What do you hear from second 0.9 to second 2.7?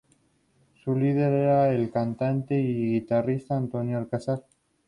líder era el cantante